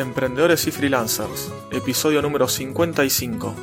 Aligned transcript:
Emprendedores 0.00 0.66
y 0.66 0.70
Freelancers, 0.70 1.52
episodio 1.70 2.22
número 2.22 2.48
55. 2.48 3.54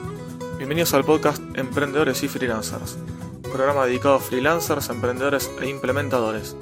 Bienvenidos 0.57 0.94
al 0.94 1.04
podcast 1.04 1.41
Emprendedores 1.55 2.21
y 2.21 2.28
Freelancers, 2.28 2.96
programa 3.41 3.88
dedicado 3.88 4.13
a 4.13 4.20
freelancers, 4.20 4.89
emprendedores 4.89 5.50
e 5.60 5.68
implementadores, 5.68 6.55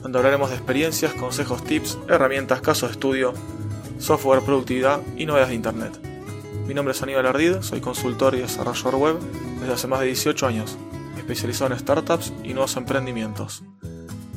donde 0.00 0.16
hablaremos 0.16 0.48
de 0.48 0.56
experiencias, 0.56 1.12
consejos, 1.12 1.62
tips, 1.64 1.98
herramientas, 2.08 2.62
casos 2.62 2.88
de 2.88 2.92
estudio, 2.94 3.34
software, 3.98 4.40
productividad 4.40 5.02
y 5.18 5.26
novedades 5.26 5.50
de 5.50 5.56
Internet. 5.56 6.00
Mi 6.66 6.72
nombre 6.72 6.92
es 6.92 7.02
Aníbal 7.02 7.26
Ardid, 7.26 7.60
soy 7.60 7.82
consultor 7.82 8.34
y 8.34 8.38
desarrollador 8.38 8.94
web 8.94 9.18
desde 9.60 9.74
hace 9.74 9.86
más 9.86 10.00
de 10.00 10.06
18 10.06 10.46
años, 10.46 10.78
especializado 11.18 11.74
en 11.74 11.78
startups 11.78 12.32
y 12.42 12.54
nuevos 12.54 12.74
emprendimientos. 12.78 13.64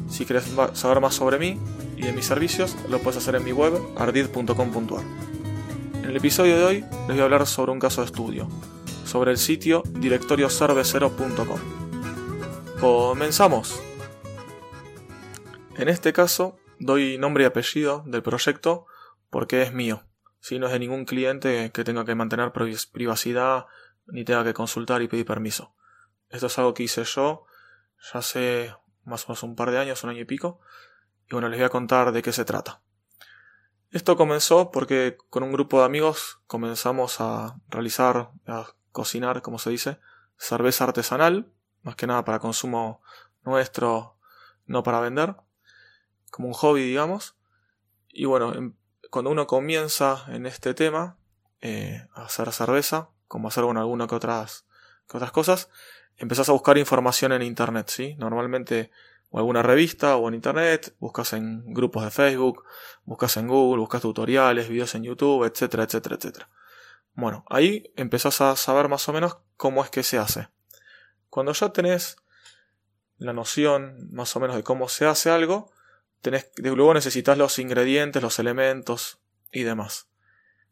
Si 0.10 0.26
quieres 0.26 0.44
saber 0.74 1.00
más 1.00 1.16
sobre 1.16 1.40
mí 1.40 1.58
y 2.04 2.08
de 2.08 2.14
mis 2.14 2.26
servicios, 2.26 2.76
lo 2.90 3.00
puedes 3.00 3.18
hacer 3.18 3.36
en 3.36 3.46
mi 3.46 3.54
web 3.54 3.74
ardid.com.ar. 3.96 5.04
En 5.96 6.06
el 6.06 6.18
episodio 6.18 6.58
de 6.58 6.64
hoy 6.64 6.82
les 6.82 7.08
voy 7.08 7.20
a 7.20 7.24
hablar 7.24 7.48
sobre 7.48 7.72
un 7.72 7.80
caso 7.80 8.02
de 8.02 8.08
estudio, 8.08 8.50
sobre 9.06 9.32
el 9.32 9.38
sitio 9.38 9.84
directoriocervecero.com. 9.86 11.60
Comenzamos. 12.80 13.82
En 15.78 15.88
este 15.88 16.12
caso, 16.12 16.58
doy 16.78 17.18
nombre 17.18 17.46
y 17.46 17.48
apellido 17.48 18.04
del 18.06 18.22
proyecto 18.22 18.86
porque 19.30 19.62
es 19.62 19.74
mío. 19.74 20.04
Si 20.42 20.60
no 20.60 20.68
es 20.68 20.74
de 20.74 20.80
ningún 20.80 21.06
cliente 21.06 21.72
que 21.72 21.86
tenga 21.86 22.04
que 22.04 22.16
mantener 22.16 22.52
privacidad 22.52 23.68
ni 24.08 24.26
tenga 24.26 24.44
que 24.44 24.54
consultar 24.54 25.02
y 25.02 25.08
pedir 25.08 25.26
permiso. 25.26 25.74
Esto 26.30 26.48
es 26.48 26.58
algo 26.60 26.74
que 26.74 26.84
hice 26.84 27.06
yo 27.06 27.46
ya 28.12 28.20
hace 28.20 28.76
más 29.06 29.24
o 29.24 29.30
menos 29.30 29.44
un 29.44 29.56
par 29.56 29.72
de 29.72 29.80
años, 29.80 30.04
un 30.04 30.10
año 30.10 30.22
y 30.22 30.26
pico, 30.26 30.60
y 31.30 31.34
bueno, 31.34 31.50
les 31.50 31.60
voy 31.60 31.66
a 31.66 31.70
contar 31.70 32.12
de 32.12 32.22
qué 32.22 32.32
se 32.32 32.46
trata. 32.46 32.82
Esto 33.92 34.18
comenzó 34.18 34.72
porque 34.72 35.18
con 35.30 35.44
un 35.44 35.52
grupo 35.52 35.80
de 35.80 35.86
amigos 35.86 36.40
comenzamos 36.48 37.22
a 37.22 37.60
realizar, 37.68 38.32
a 38.48 38.74
cocinar, 38.92 39.42
como 39.42 39.60
se 39.60 39.70
dice, 39.70 40.00
cerveza 40.38 40.86
artesanal, 40.86 41.52
más 41.84 41.96
que 41.96 42.08
nada 42.08 42.26
para 42.26 42.40
consumo 42.40 43.02
nuestro, 43.44 44.18
no 44.66 44.84
para 44.84 45.00
vender, 45.00 45.36
como 46.32 46.48
un 46.48 46.54
hobby, 46.54 46.82
digamos. 46.82 47.36
Y 48.10 48.26
bueno, 48.26 48.54
em, 48.56 48.74
cuando 49.12 49.30
uno 49.30 49.46
comienza 49.46 50.26
en 50.28 50.48
este 50.48 50.74
tema, 50.74 51.18
eh, 51.62 52.08
a 52.14 52.24
hacer 52.24 52.52
cerveza, 52.52 53.10
como 53.28 53.48
hacer 53.48 53.64
bueno, 53.64 53.80
algunas 53.80 54.08
que 54.08 54.16
otras, 54.16 54.66
que 55.08 55.18
otras 55.18 55.32
cosas, 55.32 55.70
empezás 56.18 56.50
a 56.50 56.54
buscar 56.54 56.78
información 56.78 57.32
en 57.32 57.44
internet, 57.44 57.90
¿sí? 57.90 58.16
Normalmente 58.16 58.92
o 59.34 59.40
alguna 59.40 59.64
revista 59.64 60.16
o 60.16 60.28
en 60.28 60.36
internet, 60.36 60.96
buscas 61.00 61.34
en 61.34 61.74
grupos 61.74 62.04
de 62.04 62.12
Facebook, 62.12 62.64
buscas 63.04 63.36
en 63.38 63.48
Google, 63.48 63.80
buscas 63.80 64.04
tutoriales, 64.04 64.70
videos 64.70 64.94
en 64.94 65.04
YouTube, 65.04 65.44
etcétera, 65.44 65.86
etcétera, 65.86 66.18
etcétera. 66.18 66.50
Bueno, 67.16 67.44
ahí 67.50 67.92
empezás 67.96 68.42
a 68.42 68.56
saber 68.56 68.90
más 68.90 69.10
o 69.10 69.14
menos 69.14 69.40
cómo 69.58 69.84
es 69.84 69.90
que 69.90 70.04
se 70.04 70.20
hace. 70.20 70.50
Cuando 71.32 71.52
ya 71.54 71.74
tenés 71.74 72.18
la 73.18 73.34
noción 73.34 74.08
más 74.12 74.36
o 74.36 74.40
menos 74.40 74.56
de 74.56 74.62
cómo 74.62 74.88
se 74.88 75.08
hace 75.08 75.32
algo, 75.32 75.72
tenés, 76.22 76.52
luego 76.58 76.94
necesitas 76.94 77.36
los 77.36 77.58
ingredientes, 77.58 78.22
los 78.22 78.38
elementos 78.38 79.20
y 79.52 79.64
demás. 79.64 80.10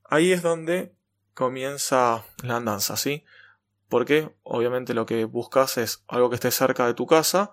Ahí 0.04 0.32
es 0.32 0.44
donde 0.44 0.94
comienza 1.34 2.26
la 2.44 2.58
andanza, 2.58 2.96
¿sí? 2.96 3.26
porque 3.92 4.34
obviamente 4.44 4.94
lo 4.94 5.06
que 5.06 5.26
buscas 5.26 5.78
es 5.78 6.06
algo 6.08 6.30
que 6.30 6.36
esté 6.36 6.50
cerca 6.50 6.86
de 6.86 6.94
tu 6.94 7.08
casa 7.08 7.52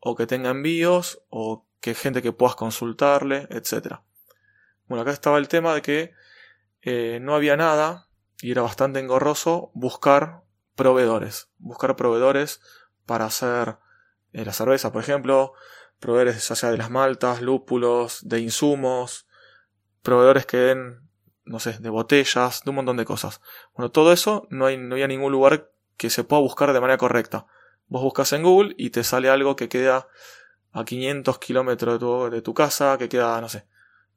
o 0.00 0.16
que 0.16 0.26
tenga 0.26 0.50
envíos 0.50 1.22
o 1.28 1.66
que 1.80 1.94
gente 1.94 2.22
que 2.22 2.32
puedas 2.32 2.56
consultarle, 2.56 3.48
etc. 3.50 4.00
Bueno, 4.86 5.02
acá 5.02 5.12
estaba 5.12 5.38
el 5.38 5.48
tema 5.48 5.74
de 5.74 5.82
que 5.82 6.12
eh, 6.82 7.18
no 7.20 7.34
había 7.34 7.56
nada 7.56 8.08
y 8.40 8.52
era 8.52 8.62
bastante 8.62 9.00
engorroso 9.00 9.70
buscar 9.74 10.42
proveedores, 10.74 11.48
buscar 11.58 11.96
proveedores 11.96 12.60
para 13.04 13.26
hacer 13.26 13.78
eh, 14.32 14.44
la 14.44 14.52
cerveza, 14.52 14.92
por 14.92 15.02
ejemplo, 15.02 15.54
proveedores 15.98 16.48
ya 16.48 16.54
sea 16.54 16.70
de 16.70 16.78
las 16.78 16.90
maltas, 16.90 17.42
lúpulos, 17.42 18.28
de 18.28 18.40
insumos, 18.40 19.26
proveedores 20.02 20.46
que 20.46 20.56
den, 20.58 21.00
no 21.44 21.58
sé, 21.58 21.78
de 21.78 21.90
botellas, 21.90 22.62
de 22.64 22.70
un 22.70 22.76
montón 22.76 22.96
de 22.96 23.04
cosas. 23.04 23.40
Bueno, 23.74 23.90
todo 23.90 24.12
eso 24.12 24.46
no, 24.50 24.66
hay, 24.66 24.76
no 24.76 24.94
había 24.94 25.08
ningún 25.08 25.32
lugar 25.32 25.70
que 25.96 26.10
se 26.10 26.24
pueda 26.24 26.40
buscar 26.42 26.72
de 26.72 26.80
manera 26.80 26.98
correcta. 26.98 27.46
Vos 27.88 28.02
buscas 28.02 28.32
en 28.32 28.42
Google 28.42 28.74
y 28.78 28.90
te 28.90 29.02
sale 29.02 29.30
algo 29.30 29.56
que 29.56 29.68
queda 29.68 30.08
a 30.72 30.84
500 30.84 31.38
kilómetros 31.38 32.30
de 32.30 32.42
tu, 32.42 32.54
casa, 32.54 32.98
que 32.98 33.08
queda, 33.08 33.40
no 33.40 33.48
sé, 33.48 33.66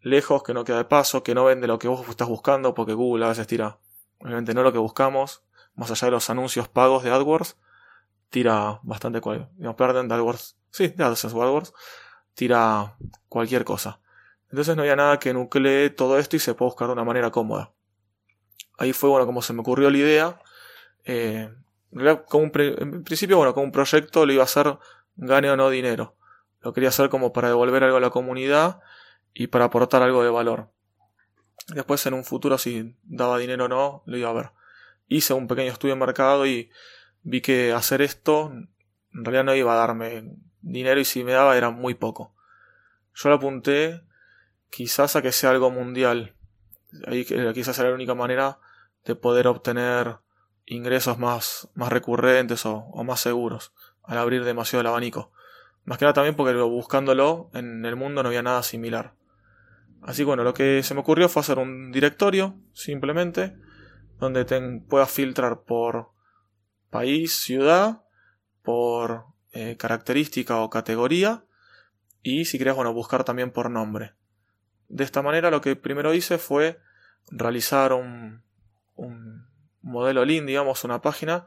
lejos, 0.01 0.43
que 0.43 0.53
no 0.53 0.63
queda 0.63 0.77
de 0.77 0.85
paso, 0.85 1.23
que 1.23 1.33
no 1.33 1.45
vende 1.45 1.67
lo 1.67 1.79
que 1.79 1.87
vos 1.87 2.07
estás 2.09 2.27
buscando, 2.27 2.73
porque 2.73 2.93
Google 2.93 3.25
a 3.25 3.29
veces 3.29 3.47
tira, 3.47 3.79
obviamente 4.19 4.53
no 4.53 4.63
lo 4.63 4.73
que 4.73 4.77
buscamos, 4.77 5.43
más 5.75 5.89
allá 5.91 6.07
de 6.07 6.11
los 6.11 6.29
anuncios 6.29 6.67
pagos 6.67 7.03
de 7.03 7.11
AdWords, 7.11 7.57
tira 8.29 8.79
bastante 8.83 9.21
cual, 9.21 9.49
digamos, 9.55 9.77
pierden 9.77 10.07
de 10.07 10.15
AdWords, 10.15 10.57
sí, 10.69 10.89
de 10.89 11.03
AdWords, 11.03 11.73
tira 12.33 12.97
cualquier 13.29 13.63
cosa. 13.63 14.01
Entonces 14.49 14.75
no 14.75 14.81
había 14.81 14.97
nada 14.97 15.17
que 15.17 15.33
nuclee 15.33 15.89
todo 15.91 16.19
esto 16.19 16.35
y 16.35 16.39
se 16.39 16.53
puede 16.53 16.69
buscar 16.71 16.87
de 16.87 16.93
una 16.93 17.05
manera 17.05 17.31
cómoda. 17.31 17.71
Ahí 18.77 18.91
fue, 18.91 19.09
bueno, 19.09 19.25
como 19.25 19.41
se 19.41 19.53
me 19.53 19.61
ocurrió 19.61 19.89
la 19.89 19.97
idea, 19.97 20.41
eh, 21.05 21.53
en 21.93 23.03
principio, 23.03 23.37
bueno, 23.37 23.53
como 23.53 23.65
un 23.65 23.71
proyecto 23.71 24.25
lo 24.25 24.33
iba 24.33 24.43
a 24.43 24.45
hacer 24.45 24.77
gane 25.15 25.49
o 25.49 25.57
no 25.57 25.69
dinero. 25.69 26.15
Lo 26.61 26.73
quería 26.73 26.89
hacer 26.89 27.09
como 27.09 27.33
para 27.33 27.49
devolver 27.49 27.83
algo 27.83 27.97
a 27.97 28.01
la 28.01 28.09
comunidad 28.09 28.81
y 29.33 29.47
para 29.47 29.65
aportar 29.65 30.01
algo 30.01 30.23
de 30.23 30.29
valor. 30.29 30.69
Después 31.67 32.05
en 32.05 32.13
un 32.13 32.23
futuro 32.23 32.57
si 32.57 32.95
daba 33.03 33.37
dinero 33.37 33.65
o 33.65 33.67
no, 33.67 34.03
lo 34.05 34.17
iba 34.17 34.29
a 34.29 34.33
ver. 34.33 34.51
Hice 35.07 35.33
un 35.33 35.47
pequeño 35.47 35.71
estudio 35.71 35.95
de 35.95 35.99
mercado 35.99 36.45
y 36.45 36.71
vi 37.23 37.41
que 37.41 37.73
hacer 37.73 38.01
esto 38.01 38.51
en 39.13 39.25
realidad 39.25 39.43
no 39.43 39.55
iba 39.55 39.73
a 39.73 39.77
darme 39.77 40.37
dinero 40.61 40.99
y 40.99 41.05
si 41.05 41.23
me 41.23 41.33
daba 41.33 41.57
era 41.57 41.69
muy 41.69 41.95
poco. 41.95 42.35
Yo 43.13 43.29
lo 43.29 43.35
apunté 43.35 44.01
quizás 44.69 45.15
a 45.15 45.21
que 45.21 45.31
sea 45.31 45.49
algo 45.49 45.69
mundial. 45.69 46.35
Ahí 47.07 47.25
quizás 47.25 47.77
era 47.79 47.89
la 47.89 47.95
única 47.95 48.15
manera 48.15 48.59
de 49.05 49.15
poder 49.15 49.47
obtener 49.47 50.17
ingresos 50.65 51.17
más, 51.17 51.69
más 51.73 51.91
recurrentes 51.91 52.65
o, 52.65 53.03
más 53.03 53.19
seguros 53.19 53.73
al 54.03 54.17
abrir 54.17 54.43
demasiado 54.43 54.81
el 54.81 54.87
abanico. 54.87 55.31
Más 55.83 55.97
que 55.97 56.05
nada 56.05 56.13
también 56.13 56.35
porque 56.35 56.53
buscándolo 56.53 57.49
en 57.53 57.85
el 57.85 57.95
mundo 57.95 58.21
no 58.21 58.29
había 58.29 58.43
nada 58.43 58.63
similar. 58.63 59.13
Así 60.01 60.21
que 60.21 60.25
bueno, 60.25 60.43
lo 60.43 60.53
que 60.53 60.83
se 60.83 60.93
me 60.93 61.01
ocurrió 61.01 61.29
fue 61.29 61.41
hacer 61.41 61.59
un 61.59 61.91
directorio, 61.91 62.55
simplemente, 62.73 63.55
donde 64.19 64.45
te 64.45 64.59
puedas 64.89 65.11
filtrar 65.11 65.61
por 65.61 66.11
país, 66.89 67.33
ciudad, 67.33 68.03
por 68.63 69.25
eh, 69.53 69.77
característica 69.77 70.57
o 70.57 70.69
categoría, 70.69 71.45
y 72.23 72.45
si 72.45 72.57
querés, 72.57 72.75
bueno, 72.75 72.93
buscar 72.93 73.23
también 73.23 73.51
por 73.51 73.69
nombre. 73.69 74.13
De 74.87 75.03
esta 75.03 75.21
manera 75.21 75.51
lo 75.51 75.61
que 75.61 75.75
primero 75.75 76.13
hice 76.13 76.37
fue 76.37 76.79
realizar 77.29 77.93
un 77.93 78.43
modelo 79.81 80.25
lean, 80.25 80.45
digamos, 80.45 80.83
una 80.83 81.01
página. 81.01 81.45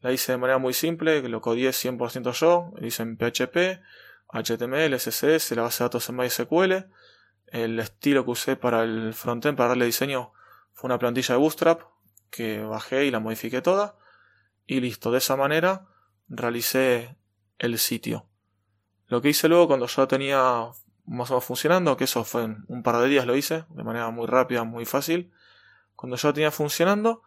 La 0.00 0.12
hice 0.12 0.32
de 0.32 0.38
manera 0.38 0.58
muy 0.58 0.74
simple, 0.74 1.26
lo 1.28 1.40
codié 1.40 1.70
100% 1.70 2.32
yo, 2.32 2.72
lo 2.76 2.86
hice 2.86 3.02
en 3.02 3.16
PHP, 3.16 3.80
HTML, 4.28 4.96
CSS, 4.96 5.52
la 5.52 5.62
base 5.62 5.82
de 5.82 5.86
datos 5.86 6.08
en 6.08 6.16
MySQL. 6.16 6.86
El 7.46 7.78
estilo 7.78 8.24
que 8.24 8.30
usé 8.30 8.56
para 8.56 8.82
el 8.82 9.14
frontend, 9.14 9.56
para 9.56 9.70
darle 9.70 9.86
diseño, 9.86 10.32
fue 10.72 10.88
una 10.88 10.98
plantilla 10.98 11.34
de 11.34 11.40
Bootstrap 11.40 11.82
que 12.30 12.60
bajé 12.62 13.06
y 13.06 13.10
la 13.10 13.20
modifiqué 13.20 13.62
toda. 13.62 13.96
Y 14.66 14.80
listo, 14.80 15.12
de 15.12 15.18
esa 15.18 15.36
manera 15.36 15.86
realicé 16.28 17.16
el 17.58 17.78
sitio. 17.78 18.26
Lo 19.06 19.22
que 19.22 19.28
hice 19.28 19.48
luego 19.48 19.68
cuando 19.68 19.86
ya 19.86 20.06
tenía 20.06 20.68
más 21.06 21.30
o 21.30 21.34
menos 21.34 21.44
funcionando, 21.44 21.96
que 21.96 22.04
eso 22.04 22.24
fue 22.24 22.44
en 22.44 22.64
un 22.68 22.82
par 22.82 22.96
de 22.98 23.08
días 23.08 23.26
lo 23.26 23.36
hice, 23.36 23.64
de 23.68 23.84
manera 23.84 24.10
muy 24.10 24.26
rápida, 24.26 24.64
muy 24.64 24.84
fácil. 24.84 25.32
Cuando 25.94 26.16
ya 26.16 26.32
tenía 26.32 26.50
funcionando, 26.50 27.22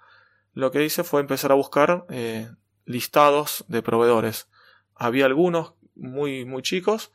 lo 0.57 0.71
que 0.71 0.83
hice 0.83 1.03
fue 1.03 1.21
empezar 1.21 1.51
a 1.51 1.55
buscar 1.55 2.07
eh, 2.09 2.49
listados 2.85 3.63
de 3.67 3.83
proveedores. 3.83 4.49
Había 4.95 5.27
algunos 5.27 5.73
muy, 5.93 6.45
muy 6.45 6.63
chicos 6.63 7.11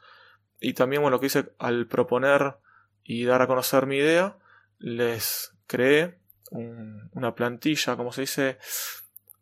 y 0.61 0.75
también, 0.75 1.03
bueno, 1.03 1.17
lo 1.17 1.21
que 1.21 1.27
hice 1.27 1.53
al 1.59 1.89
proponer 1.89 2.59
y 3.03 3.25
dar 3.25 3.43
a 3.43 3.49
conocer 3.49 3.87
mi 3.87 3.97
idea, 3.97 4.39
les 4.79 5.57
creé 5.67 6.21
una 6.53 7.35
plantilla, 7.35 7.97
como 7.97 8.13
se 8.13 8.21
dice, 8.21 8.59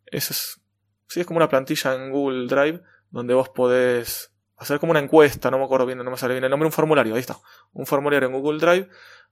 es, 0.07 0.59
sí, 1.07 1.19
es 1.19 1.27
como 1.27 1.37
una 1.37 1.49
plantilla 1.49 1.93
en 1.93 2.09
Google 2.09 2.47
Drive 2.47 2.81
donde 3.11 3.35
vos 3.35 3.49
podés 3.49 4.33
hacer 4.57 4.79
como 4.79 4.91
una 4.91 4.99
encuesta, 4.99 5.51
no 5.51 5.59
me 5.59 5.65
acuerdo 5.65 5.85
bien, 5.85 5.99
no 5.99 6.09
me 6.09 6.17
sale 6.17 6.33
bien 6.33 6.43
el 6.43 6.49
nombre, 6.49 6.65
un 6.65 6.73
formulario, 6.73 7.13
ahí 7.13 7.19
está, 7.19 7.37
un 7.73 7.85
formulario 7.85 8.27
en 8.27 8.33
Google 8.33 8.57
Drive 8.57 8.89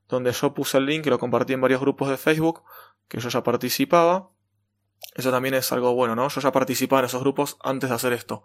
donde 0.07 0.31
yo 0.31 0.53
puse 0.53 0.77
el 0.77 0.85
link 0.85 1.07
y 1.07 1.09
lo 1.09 1.17
compartí 1.17 1.53
en 1.53 1.61
varios 1.61 1.81
grupos 1.81 2.09
de 2.09 2.17
Facebook 2.17 2.61
que 3.07 3.19
yo 3.19 3.29
ya 3.29 3.41
participaba 3.41 4.29
eso 5.15 5.31
también 5.31 5.55
es 5.55 5.71
algo 5.71 5.93
bueno, 5.93 6.15
¿no? 6.15 6.27
Yo 6.29 6.41
ya 6.41 6.51
participaba 6.51 7.01
en 7.01 7.05
esos 7.05 7.21
grupos 7.21 7.57
antes 7.61 7.89
de 7.89 7.95
hacer 7.95 8.13
esto. 8.13 8.43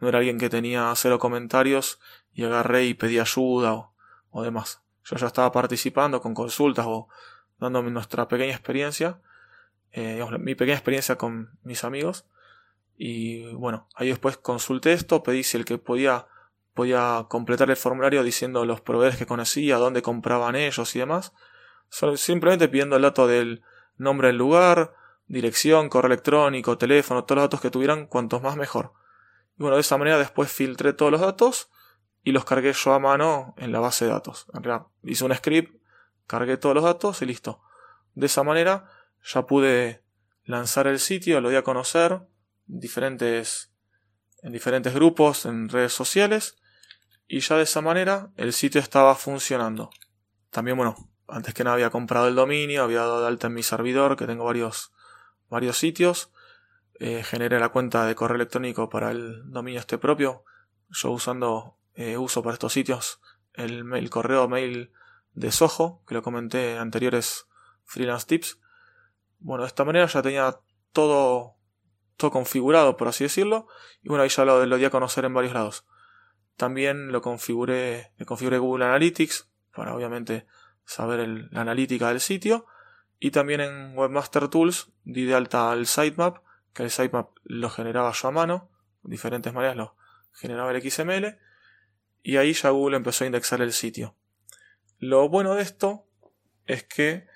No 0.00 0.08
era 0.08 0.18
alguien 0.18 0.38
que 0.38 0.48
tenía 0.48 0.92
cero 0.96 1.18
comentarios 1.18 2.00
y 2.32 2.44
agarré 2.44 2.84
y 2.84 2.94
pedí 2.94 3.18
ayuda 3.18 3.90
o, 4.30 4.42
demás. 4.42 4.82
Yo 5.04 5.16
ya 5.16 5.26
estaba 5.26 5.52
participando 5.52 6.20
con 6.20 6.34
consultas 6.34 6.86
o 6.88 7.08
dando 7.58 7.82
nuestra 7.82 8.28
pequeña 8.28 8.52
experiencia, 8.52 9.20
eh, 9.92 10.24
mi 10.38 10.54
pequeña 10.54 10.76
experiencia 10.76 11.16
con 11.16 11.58
mis 11.62 11.84
amigos. 11.84 12.26
Y 12.96 13.52
bueno, 13.54 13.88
ahí 13.94 14.08
después 14.08 14.36
consulté 14.36 14.92
esto, 14.92 15.22
pedí 15.22 15.42
si 15.42 15.56
el 15.56 15.64
que 15.64 15.78
podía, 15.78 16.26
podía 16.74 17.26
completar 17.28 17.70
el 17.70 17.76
formulario 17.76 18.22
diciendo 18.22 18.64
los 18.64 18.80
proveedores 18.80 19.18
que 19.18 19.26
conocía, 19.26 19.76
dónde 19.76 20.02
compraban 20.02 20.54
ellos 20.56 20.94
y 20.94 20.98
demás. 20.98 21.32
simplemente 22.16 22.68
pidiendo 22.68 22.96
el 22.96 23.02
dato 23.02 23.26
del 23.26 23.62
nombre 23.96 24.28
del 24.28 24.36
lugar, 24.36 24.94
dirección, 25.30 25.88
correo 25.88 26.08
electrónico, 26.08 26.76
teléfono, 26.76 27.24
todos 27.24 27.36
los 27.36 27.44
datos 27.44 27.60
que 27.60 27.70
tuvieran, 27.70 28.06
cuantos 28.06 28.42
más 28.42 28.56
mejor. 28.56 28.92
Y 29.56 29.62
bueno, 29.62 29.76
de 29.76 29.82
esa 29.82 29.96
manera 29.96 30.18
después 30.18 30.50
filtré 30.50 30.92
todos 30.92 31.12
los 31.12 31.20
datos 31.20 31.70
y 32.24 32.32
los 32.32 32.44
cargué 32.44 32.72
yo 32.72 32.92
a 32.92 32.98
mano 32.98 33.54
en 33.56 33.70
la 33.70 33.78
base 33.78 34.06
de 34.06 34.10
datos. 34.10 34.46
En 34.52 34.64
realidad, 34.64 34.88
hice 35.04 35.24
un 35.24 35.34
script, 35.34 35.80
cargué 36.26 36.56
todos 36.56 36.74
los 36.74 36.82
datos 36.82 37.22
y 37.22 37.26
listo. 37.26 37.62
De 38.14 38.26
esa 38.26 38.42
manera 38.42 38.90
ya 39.22 39.46
pude 39.46 40.02
lanzar 40.44 40.88
el 40.88 40.98
sitio, 40.98 41.40
lo 41.40 41.48
di 41.48 41.56
a 41.56 41.62
conocer 41.62 42.22
diferentes, 42.66 43.72
en 44.42 44.52
diferentes 44.52 44.92
grupos, 44.92 45.46
en 45.46 45.68
redes 45.68 45.92
sociales, 45.92 46.56
y 47.28 47.38
ya 47.38 47.56
de 47.56 47.62
esa 47.62 47.80
manera 47.80 48.32
el 48.36 48.52
sitio 48.52 48.80
estaba 48.80 49.14
funcionando. 49.14 49.90
También, 50.50 50.76
bueno, 50.76 50.96
antes 51.28 51.54
que 51.54 51.62
nada 51.62 51.74
había 51.74 51.90
comprado 51.90 52.26
el 52.26 52.34
dominio, 52.34 52.82
había 52.82 53.00
dado 53.00 53.20
de 53.20 53.28
alta 53.28 53.46
en 53.46 53.54
mi 53.54 53.62
servidor, 53.62 54.16
que 54.16 54.26
tengo 54.26 54.44
varios, 54.44 54.92
varios 55.50 55.76
sitios, 55.76 56.32
eh, 56.94 57.22
generé 57.22 57.58
la 57.58 57.70
cuenta 57.70 58.06
de 58.06 58.14
correo 58.14 58.36
electrónico 58.36 58.88
para 58.88 59.10
el 59.10 59.50
dominio 59.50 59.80
este 59.80 59.98
propio, 59.98 60.44
yo 60.88 61.10
usando 61.10 61.76
eh, 61.94 62.16
uso 62.16 62.42
para 62.42 62.54
estos 62.54 62.72
sitios 62.72 63.20
el, 63.54 64.10
correo 64.10 64.48
mail 64.48 64.92
de 65.32 65.52
Soho, 65.52 66.02
que 66.06 66.14
lo 66.14 66.22
comenté 66.22 66.72
en 66.72 66.78
anteriores 66.78 67.46
freelance 67.84 68.26
tips. 68.26 68.60
Bueno, 69.38 69.64
de 69.64 69.68
esta 69.68 69.84
manera 69.84 70.06
ya 70.06 70.22
tenía 70.22 70.60
todo, 70.92 71.56
todo 72.16 72.30
configurado, 72.30 72.96
por 72.96 73.08
así 73.08 73.24
decirlo, 73.24 73.66
y 74.02 74.08
bueno, 74.08 74.22
ahí 74.22 74.28
ya 74.28 74.44
lo, 74.44 74.64
lo 74.64 74.76
di 74.76 74.84
a 74.84 74.90
conocer 74.90 75.24
en 75.24 75.34
varios 75.34 75.54
lados. 75.54 75.86
También 76.56 77.10
lo 77.12 77.22
configuré, 77.22 78.12
le 78.16 78.26
configuré 78.26 78.58
Google 78.58 78.84
Analytics, 78.84 79.48
para 79.74 79.94
obviamente 79.94 80.46
saber 80.84 81.26
la 81.50 81.62
analítica 81.62 82.08
del 82.08 82.20
sitio, 82.20 82.66
y 83.20 83.30
también 83.30 83.60
en 83.60 83.96
Webmaster 83.96 84.48
Tools 84.48 84.90
di 85.04 85.26
de 85.26 85.34
alta 85.34 85.70
al 85.70 85.86
sitemap, 85.86 86.38
que 86.72 86.82
el 86.82 86.90
sitemap 86.90 87.36
lo 87.44 87.68
generaba 87.68 88.12
yo 88.12 88.28
a 88.28 88.30
mano, 88.30 88.70
de 89.02 89.10
diferentes 89.10 89.52
maneras 89.52 89.76
lo 89.76 89.96
generaba 90.32 90.72
el 90.72 90.90
XML, 90.90 91.38
y 92.22 92.38
ahí 92.38 92.54
ya 92.54 92.70
Google 92.70 92.96
empezó 92.96 93.24
a 93.24 93.26
indexar 93.26 93.60
el 93.60 93.74
sitio. 93.74 94.16
Lo 94.98 95.28
bueno 95.28 95.54
de 95.54 95.62
esto 95.62 96.06
es 96.64 96.82
que, 96.84 97.26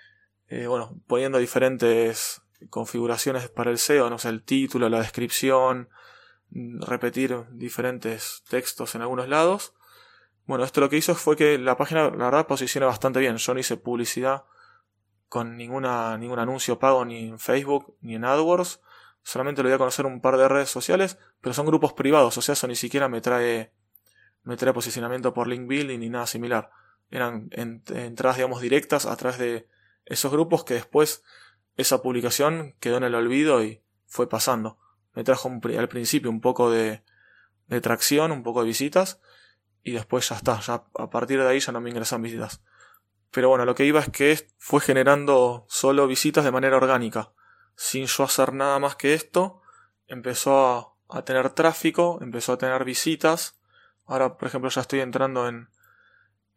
eh, 0.48 0.66
bueno, 0.66 0.98
poniendo 1.06 1.38
diferentes 1.38 2.42
configuraciones 2.70 3.50
para 3.50 3.70
el 3.70 3.78
SEO, 3.78 4.08
no 4.08 4.18
sé, 4.18 4.30
el 4.30 4.42
título, 4.42 4.88
la 4.88 5.00
descripción, 5.00 5.90
repetir 6.50 7.44
diferentes 7.50 8.42
textos 8.48 8.94
en 8.94 9.02
algunos 9.02 9.28
lados. 9.28 9.74
Bueno, 10.46 10.64
esto 10.64 10.80
lo 10.80 10.88
que 10.88 10.96
hizo 10.96 11.14
fue 11.14 11.36
que 11.36 11.58
la 11.58 11.76
página, 11.76 12.04
la 12.04 12.26
verdad, 12.26 12.46
posiciona 12.46 12.86
bastante 12.86 13.20
bien. 13.20 13.36
Yo 13.36 13.52
no 13.52 13.60
hice 13.60 13.76
publicidad 13.76 14.44
con 15.34 15.56
ninguna, 15.56 16.16
ningún 16.16 16.38
anuncio 16.38 16.78
pago 16.78 17.04
ni 17.04 17.26
en 17.26 17.40
Facebook 17.40 17.96
ni 18.02 18.14
en 18.14 18.24
AdWords. 18.24 18.80
Solamente 19.24 19.64
lo 19.64 19.68
voy 19.68 19.74
a 19.74 19.78
conocer 19.78 20.06
un 20.06 20.20
par 20.20 20.36
de 20.36 20.46
redes 20.46 20.70
sociales, 20.70 21.18
pero 21.40 21.52
son 21.52 21.66
grupos 21.66 21.92
privados, 21.92 22.38
o 22.38 22.40
sea, 22.40 22.52
eso 22.52 22.68
ni 22.68 22.76
siquiera 22.76 23.08
me 23.08 23.20
trae 23.20 23.72
meter 24.44 24.72
posicionamiento 24.72 25.34
por 25.34 25.48
link 25.48 25.66
building 25.66 25.98
ni 25.98 26.08
nada 26.08 26.28
similar. 26.28 26.70
Eran 27.10 27.48
entradas, 27.50 28.36
digamos, 28.36 28.60
directas 28.60 29.06
a 29.06 29.16
través 29.16 29.40
de 29.40 29.68
esos 30.04 30.30
grupos 30.30 30.62
que 30.62 30.74
después 30.74 31.24
esa 31.76 32.00
publicación 32.00 32.76
quedó 32.78 32.98
en 32.98 33.02
el 33.02 33.16
olvido 33.16 33.64
y 33.64 33.82
fue 34.06 34.28
pasando. 34.28 34.78
Me 35.14 35.24
trajo 35.24 35.50
al 35.50 35.88
principio 35.88 36.30
un 36.30 36.40
poco 36.40 36.70
de, 36.70 37.02
de 37.66 37.80
tracción, 37.80 38.30
un 38.30 38.44
poco 38.44 38.60
de 38.60 38.68
visitas 38.68 39.20
y 39.82 39.90
después 39.90 40.28
ya 40.28 40.36
está, 40.36 40.60
ya 40.60 40.84
a 40.96 41.10
partir 41.10 41.40
de 41.40 41.48
ahí 41.48 41.58
ya 41.58 41.72
no 41.72 41.80
me 41.80 41.90
ingresan 41.90 42.22
visitas. 42.22 42.62
Pero 43.34 43.48
bueno, 43.48 43.64
lo 43.64 43.74
que 43.74 43.84
iba 43.84 43.98
es 43.98 44.08
que 44.08 44.48
fue 44.58 44.80
generando 44.80 45.66
solo 45.68 46.06
visitas 46.06 46.44
de 46.44 46.52
manera 46.52 46.76
orgánica. 46.76 47.32
Sin 47.74 48.06
yo 48.06 48.22
hacer 48.22 48.52
nada 48.52 48.78
más 48.78 48.94
que 48.94 49.12
esto, 49.12 49.60
empezó 50.06 50.96
a, 51.08 51.24
tener 51.24 51.50
tráfico, 51.50 52.20
empezó 52.22 52.52
a 52.52 52.58
tener 52.58 52.84
visitas 52.84 53.58
Ahora, 54.06 54.36
por 54.36 54.48
ejemplo, 54.48 54.70
ya 54.70 54.82
estoy 54.82 55.00
entrando 55.00 55.48
en, 55.48 55.68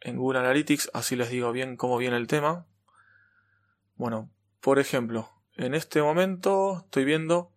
en 0.02 0.18
Google 0.18 0.40
Analytics, 0.40 0.92
así 0.94 1.16
les 1.16 1.30
digo 1.30 1.52
bien 1.52 1.78
cómo 1.78 1.98
viene 1.98 2.18
el 2.18 2.28
tema. 2.28 2.66
Bueno, 3.96 4.30
por 4.60 4.80
ejemplo, 4.80 5.30
en 5.56 5.74
este 5.74 6.02
momento 6.02 6.84
estoy 6.86 7.06
viendo 7.06 7.54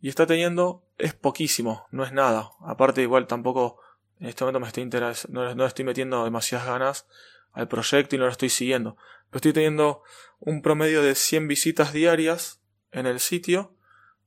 y 0.00 0.08
está 0.08 0.26
teniendo, 0.26 0.84
es 0.98 1.14
poquísimo, 1.14 1.86
no 1.90 2.04
es 2.04 2.12
nada. 2.12 2.52
Aparte, 2.60 3.02
igual 3.02 3.26
tampoco 3.26 3.80
en 4.20 4.28
este 4.28 4.44
momento 4.44 4.60
me 4.60 4.68
estoy 4.68 4.84
interesando, 4.84 5.54
no, 5.54 5.66
estoy 5.66 5.84
metiendo 5.84 6.24
demasiadas 6.24 6.68
ganas 6.68 7.06
al 7.54 7.68
proyecto 7.68 8.14
y 8.14 8.18
no 8.18 8.26
lo 8.26 8.30
estoy 8.30 8.50
siguiendo. 8.50 8.96
Pero 9.30 9.38
estoy 9.38 9.52
teniendo 9.52 10.02
un 10.40 10.60
promedio 10.60 11.02
de 11.02 11.14
100 11.14 11.48
visitas 11.48 11.92
diarias 11.92 12.60
en 12.92 13.06
el 13.06 13.20
sitio 13.20 13.74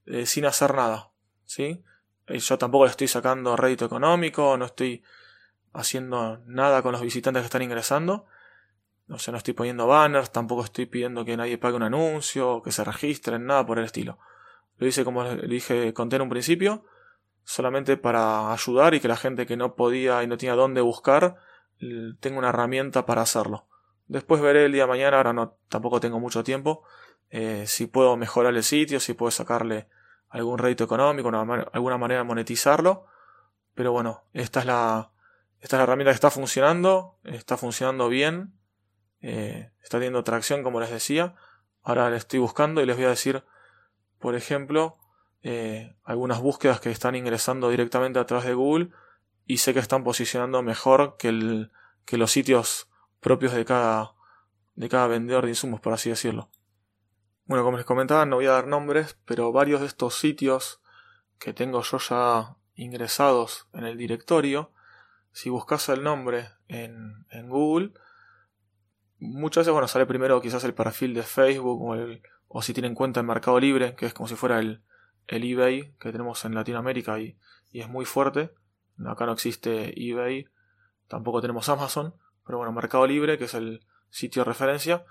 eh, 0.06 0.25
sin 0.25 0.45
hacer 0.45 0.74
nada. 0.74 1.12
¿Sí? 1.45 1.83
yo 2.27 2.57
tampoco 2.57 2.83
le 2.83 2.91
estoy 2.91 3.07
sacando 3.07 3.56
rédito 3.56 3.85
económico, 3.85 4.57
no 4.57 4.65
estoy 4.65 5.01
haciendo 5.71 6.39
nada 6.45 6.81
con 6.81 6.91
los 6.91 7.01
visitantes 7.01 7.41
que 7.41 7.45
están 7.45 7.62
ingresando. 7.62 8.25
O 9.09 9.18
sea, 9.18 9.31
no 9.31 9.38
estoy 9.38 9.53
poniendo 9.53 9.88
banners, 9.88 10.31
tampoco 10.31 10.65
estoy 10.65 10.88
pidiendo 10.88 11.24
que 11.24 11.38
nadie 11.38 11.57
pague 11.57 11.77
un 11.77 11.83
anuncio, 11.83 12.62
que 12.62 12.71
se 12.71 12.83
registren, 12.83 13.45
nada 13.45 13.65
por 13.65 13.79
el 13.79 13.85
estilo. 13.85 14.19
Lo 14.77 14.88
hice 14.88 15.06
como 15.06 15.24
le 15.24 15.47
dije, 15.47 15.94
conté 15.94 16.18
en 16.18 16.24
un 16.24 16.29
principio, 16.29 16.83
solamente 17.44 17.95
para 17.95 18.51
ayudar 18.51 18.94
y 18.94 19.00
que 19.00 19.07
la 19.07 19.15
gente 19.15 19.45
que 19.45 19.56
no 19.56 19.75
podía 19.75 20.21
y 20.24 20.27
no 20.27 20.38
tenía 20.38 20.56
dónde 20.56 20.81
buscar, 20.81 21.38
tenga 22.19 22.38
una 22.38 22.50
herramienta 22.50 23.06
para 23.06 23.21
hacerlo. 23.21 23.68
Después 24.07 24.41
veré 24.41 24.65
el 24.65 24.71
día 24.71 24.83
de 24.83 24.89
mañana, 24.89 25.18
ahora 25.18 25.33
no, 25.33 25.57
tampoco 25.68 26.00
tengo 26.00 26.19
mucho 26.19 26.44
tiempo, 26.44 26.83
eh, 27.29 27.65
si 27.68 27.88
puedo 27.88 28.15
mejorar 28.15 28.56
el 28.56 28.63
sitio, 28.63 29.00
si 29.00 29.13
puedo 29.13 29.31
sacarle 29.31 29.88
algún 30.29 30.57
rédito 30.57 30.83
económico, 30.83 31.29
alguna 31.29 31.97
manera 31.97 32.21
de 32.21 32.25
monetizarlo. 32.25 33.06
Pero 33.74 33.91
bueno, 33.91 34.24
esta 34.33 34.62
es 34.62 34.65
la, 34.65 35.12
esta 35.59 35.75
es 35.75 35.79
la 35.79 35.83
herramienta 35.83 36.12
que 36.12 36.15
está 36.15 36.31
funcionando, 36.31 37.19
está 37.24 37.57
funcionando 37.57 38.09
bien, 38.09 38.53
eh, 39.22 39.72
está 39.84 39.98
teniendo 39.98 40.24
tracción 40.24 40.63
como 40.63 40.79
les 40.79 40.89
decía. 40.89 41.36
Ahora 41.84 42.10
le 42.10 42.17
estoy 42.17 42.39
buscando 42.39 42.81
y 42.81 42.86
les 42.86 42.96
voy 42.96 43.05
a 43.05 43.10
decir, 43.10 43.43
por 44.19 44.36
ejemplo, 44.36 44.98
eh, 45.43 45.96
algunas 46.03 46.41
búsquedas 46.41 46.79
que 46.79 46.91
están 46.91 47.15
ingresando 47.15 47.69
directamente 47.69 48.19
a 48.19 48.25
través 48.25 48.46
de 48.46 48.53
Google 48.53 48.89
y 49.48 49.58
sé 49.58 49.74
que 49.74 49.80
están 49.80 50.04
posicionando 50.04 50.62
mejor 50.62 51.16
que, 51.18 51.30
el, 51.30 51.72
que 52.06 52.18
los 52.18 52.32
sitios 52.32 52.89
propios 53.22 53.54
de 53.54 53.66
cada, 53.66 54.13
de 54.75 54.89
cada 54.89 55.08
vendedor 55.08 55.46
de 55.46 55.51
insumos, 55.51 55.80
por 55.80 55.94
así 55.94 56.10
decirlo. 56.10 56.50
Bueno, 57.46 57.63
como 57.63 57.77
les 57.77 57.86
comentaba, 57.86 58.25
no 58.25 58.36
voy 58.36 58.46
a 58.46 58.51
dar 58.51 58.68
nombres, 58.68 59.18
pero 59.25 59.54
varios 59.54 59.80
de 59.80 59.88
estos 59.88 60.16
sitios 60.16 60.82
que 61.39 61.54
tengo 61.54 61.82
yo 61.82 61.98
ya 61.98 62.58
ingresados 62.75 63.68
en 63.74 63.86
el 63.86 63.98
directorio, 63.98 64.74
si 65.32 65.50
buscas 65.50 65.88
el 65.89 66.04
nombre 66.04 66.50
en, 66.68 67.25
Google, 67.48 67.94
muchas 69.20 69.62
veces, 69.62 69.72
bueno, 69.72 69.88
sale 69.88 70.06
primero 70.06 70.42
quizás 70.42 70.63
el 70.66 70.74
perfil 70.74 71.13
de 71.13 71.24
Facebook 71.24 71.82
o, 71.82 71.96
el, 71.96 72.22
o 72.50 72.62
si 72.62 72.74
tienen 72.74 72.96
cuenta 72.96 73.22
en 73.22 73.27
Mercado 73.27 73.60
Libre, 73.60 73.96
que 73.96 74.08
es 74.08 74.13
como 74.13 74.27
si 74.27 74.36
fuera 74.36 74.60
el, 74.60 74.82
el 75.27 75.44
eBay 75.44 75.94
que 76.00 76.12
tenemos 76.12 76.44
en 76.44 76.54
Latinoamérica 76.54 77.20
y, 77.20 77.38
y 77.72 77.80
es 77.80 77.88
muy 77.88 78.06
fuerte. 78.06 78.51
Acá 79.06 79.25
no 79.25 79.34
existe 79.34 79.94
eBay, 79.96 80.48
tampoco 81.08 81.42
tenemos 81.42 81.70
Amazon, 81.70 82.16
pero 82.46 82.58
bueno, 82.58 82.72
Mercado 82.72 83.06
Libre, 83.06 83.38
que 83.38 83.46
es 83.46 83.54
el 83.54 83.86
sitio 84.10 84.44
de 84.44 84.50
referencia, 84.50 85.06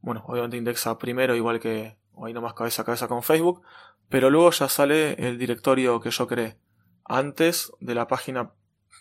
bueno, 0.00 0.24
obviamente 0.26 0.56
indexa 0.56 0.98
primero 0.98 1.34
igual 1.34 1.60
que, 1.60 1.96
ahí 2.24 2.32
nomás 2.32 2.54
cabeza 2.54 2.82
a 2.82 2.84
cabeza 2.84 3.08
con 3.08 3.22
Facebook, 3.22 3.62
pero 4.08 4.30
luego 4.30 4.50
ya 4.50 4.68
sale 4.68 5.14
el 5.14 5.38
directorio 5.38 6.00
que 6.00 6.10
yo 6.10 6.26
creé, 6.26 6.58
antes 7.04 7.72
de 7.80 7.94
la 7.94 8.06
página 8.06 8.52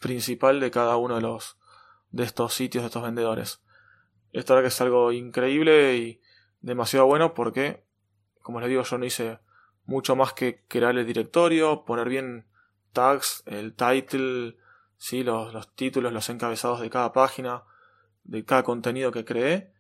principal 0.02 0.60
de 0.60 0.72
cada 0.72 0.98
uno 0.98 1.16
de 1.16 1.22
los, 1.22 1.58
de 2.12 2.24
estos 2.24 2.54
sitios, 2.54 2.84
de 2.84 2.88
estos 2.88 3.04
vendedores. 3.04 3.62
Esto 4.32 4.54
ahora 4.54 4.64
que 4.64 4.68
es 4.70 4.82
algo 4.82 5.12
increíble 5.12 5.98
y 5.98 6.22
demasiado 6.62 7.06
bueno 7.08 7.34
porque, 7.34 7.84
como 8.42 8.60
les 8.60 8.70
digo, 8.70 8.84
yo 8.84 8.98
no 8.98 9.06
hice 9.06 9.40
mucho 9.86 10.16
más 10.16 10.34
que 10.34 10.64
crear 10.68 10.98
el 10.98 11.06
directorio, 11.06 11.84
poner 11.84 12.10
bien 12.10 12.46
tags, 12.92 13.44
el 13.46 13.74
title, 13.74 14.58
¿sí? 14.98 15.24
los, 15.24 15.54
los 15.54 15.74
títulos, 15.76 16.14
los 16.14 16.30
encabezados 16.30 16.82
de 16.82 16.90
cada 16.90 17.14
página, 17.14 17.64
de 18.24 18.46
cada 18.46 18.64
contenido 18.64 19.12
que 19.12 19.26
creé 19.26 19.74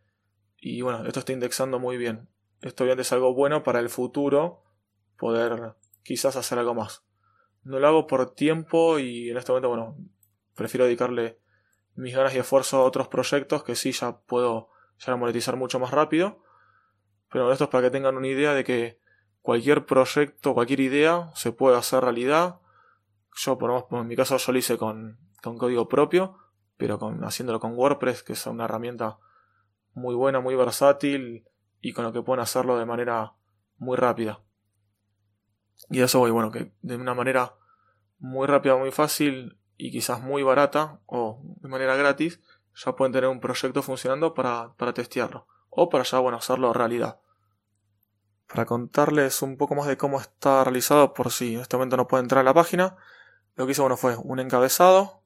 y 0.62 0.82
bueno, 0.82 1.06
esto 1.06 1.20
está 1.20 1.32
indexando 1.32 1.80
muy 1.80 1.98
bien. 1.98 2.28
Esto 2.62 2.84
obviamente 2.84 3.04
es 3.04 3.12
algo 3.14 3.34
bueno 3.34 3.64
para 3.64 3.80
el 3.80 3.90
futuro 3.90 4.64
poder 5.18 5.74
quizás 6.04 6.36
hacer 6.36 6.60
algo 6.60 6.74
más. 6.74 7.04
No 7.64 7.80
lo 7.80 7.88
hago 7.88 8.08
por 8.08 8.34
tiempo 8.34 9.00
y 9.00 9.30
en 9.30 9.38
este 9.38 9.52
momento, 9.52 9.70
bueno, 9.70 9.98
prefiero 10.56 10.86
dedicarle 10.86 11.40
mis 11.96 12.16
ganas 12.16 12.34
y 12.36 12.40
esfuerzo 12.40 12.78
a 12.78 12.84
otros 12.84 13.08
proyectos 13.08 13.64
que 13.64 13.76
sí 13.76 13.92
ya 13.92 14.18
puedo 14.20 14.70
ya 14.98 15.16
monetizar 15.16 15.56
mucho 15.56 15.80
más 15.80 15.92
rápido. 15.92 16.44
Pero 17.32 17.52
esto 17.52 17.66
es 17.66 17.70
para 17.70 17.84
que 17.84 17.92
tengan 17.92 18.18
una 18.18 18.28
idea 18.28 18.54
de 18.54 18.64
que 18.64 19.00
cualquier 19.42 19.86
proyecto, 19.86 20.54
cualquier 20.54 20.82
idea 20.82 21.32
se 21.36 21.52
puede 21.52 21.78
hacer 21.78 22.04
realidad. 22.04 22.60
Yo, 23.42 23.58
por 23.58 23.88
en 23.92 24.08
mi 24.08 24.18
caso, 24.18 24.36
yo 24.36 24.52
lo 24.52 24.60
hice 24.60 24.78
con, 24.78 25.18
con 25.42 25.58
código 25.58 25.88
propio, 25.88 26.38
pero 26.76 27.00
con, 27.00 27.24
haciéndolo 27.24 27.62
con 27.62 27.74
WordPress, 27.74 28.22
que 28.22 28.34
es 28.34 28.46
una 28.48 28.66
herramienta 28.66 29.18
muy 29.94 30.14
buena, 30.14 30.42
muy 30.42 30.56
versátil 30.56 31.46
y 31.80 31.94
con 31.94 32.04
lo 32.04 32.12
que 32.12 32.22
pueden 32.22 32.42
hacerlo 32.42 32.78
de 32.78 32.86
manera 32.86 33.36
muy 33.78 33.96
rápida. 33.96 34.42
Y 35.90 36.02
eso 36.02 36.20
voy, 36.20 36.32
bueno, 36.32 36.52
que 36.52 36.74
de 36.82 36.98
una 36.98 37.14
manera 37.14 37.56
muy 38.18 38.46
rápida, 38.46 38.76
muy 38.76 38.92
fácil 38.92 39.58
y 39.78 39.90
quizás 39.92 40.22
muy 40.22 40.44
barata 40.44 41.00
o 41.06 41.42
de 41.62 41.70
manera 41.70 41.96
gratis, 41.96 42.42
ya 42.76 42.94
pueden 42.98 43.14
tener 43.14 43.30
un 43.30 43.40
proyecto 43.40 43.82
funcionando 43.82 44.34
para, 44.34 44.74
para 44.76 44.94
testearlo 44.94 45.48
o 45.70 45.88
para 45.88 46.04
ya, 46.04 46.20
bueno, 46.20 46.40
hacerlo 46.40 46.74
realidad. 46.74 47.22
Para 48.50 48.66
contarles 48.66 49.42
un 49.42 49.56
poco 49.56 49.76
más 49.76 49.88
de 49.88 49.96
cómo 49.96 50.20
está 50.20 50.66
realizado, 50.66 51.14
por 51.14 51.32
si 51.32 51.56
en 51.56 51.62
este 51.62 51.78
momento 51.78 51.96
no 51.96 52.08
pueden 52.08 52.26
entrar 52.26 52.42
a 52.42 52.44
la 52.44 52.54
página, 52.54 52.98
lo 53.60 53.66
que 53.66 53.74
hice, 53.74 53.82
bueno, 53.82 53.98
fue 53.98 54.16
un 54.16 54.40
encabezado, 54.40 55.22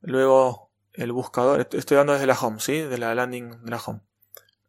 luego 0.00 0.70
el 0.92 1.10
buscador, 1.10 1.66
estoy 1.72 1.96
dando 1.96 2.12
desde 2.12 2.28
la 2.28 2.38
home, 2.40 2.60
¿sí? 2.60 2.78
De 2.78 2.98
la 2.98 3.16
landing 3.16 3.64
de 3.64 3.70
la 3.72 3.78
home. 3.84 4.00